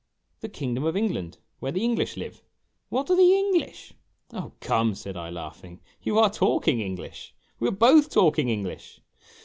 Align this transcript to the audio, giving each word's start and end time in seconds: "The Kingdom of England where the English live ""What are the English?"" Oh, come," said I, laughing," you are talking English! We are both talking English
"The 0.39 0.49
Kingdom 0.49 0.83
of 0.85 0.97
England 0.97 1.37
where 1.59 1.71
the 1.71 1.83
English 1.83 2.17
live 2.17 2.41
""What 2.89 3.11
are 3.11 3.15
the 3.15 3.35
English?"" 3.35 3.93
Oh, 4.33 4.51
come," 4.59 4.95
said 4.95 5.15
I, 5.15 5.29
laughing," 5.29 5.79
you 6.01 6.17
are 6.17 6.31
talking 6.33 6.79
English! 6.81 7.35
We 7.59 7.67
are 7.67 7.71
both 7.71 8.09
talking 8.09 8.49
English 8.49 8.99